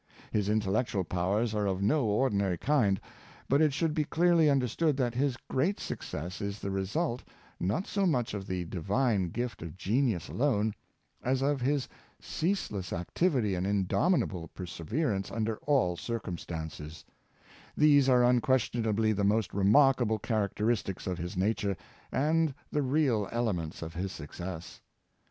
[0.31, 2.99] His in tellectual powers are of no ordinary kind,
[3.47, 7.23] but it should be clearly understood that his great success is the re sult,
[7.59, 10.73] not so much of the divine gift of genius alone,
[11.21, 11.87] as of his
[12.19, 17.05] ceaseless activity and indomitable perseverance under all circumstances;
[17.77, 21.77] these are unquestionably the most remarkable characteristics of his nature
[22.11, 24.81] and the real elements of his success.